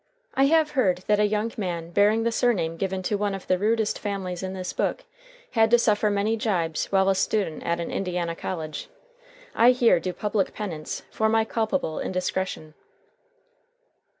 I 0.33 0.45
have 0.45 0.71
heard 0.71 1.03
that 1.05 1.19
a 1.19 1.27
young 1.27 1.51
man 1.57 1.91
bearing 1.91 2.23
the 2.23 2.31
surname 2.31 2.75
given 2.75 3.03
to 3.03 3.19
one 3.19 3.35
of 3.35 3.45
the 3.45 3.59
rudest 3.59 3.99
families 3.99 4.41
in 4.41 4.53
this 4.53 4.73
book 4.73 5.03
had 5.51 5.69
to 5.69 5.77
suffer 5.77 6.09
many 6.09 6.35
gibes 6.37 6.85
while 6.91 7.07
a 7.07 7.13
student 7.13 7.61
at 7.61 7.79
an 7.79 7.91
Indiana 7.91 8.35
college. 8.35 8.89
I 9.53 9.69
here 9.69 9.99
do 9.99 10.11
public 10.11 10.55
penance 10.55 11.03
for 11.11 11.29
my 11.29 11.45
culpable 11.45 11.99
indiscretion. 11.99 12.73